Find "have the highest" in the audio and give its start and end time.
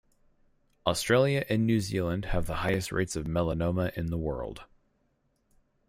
2.25-2.91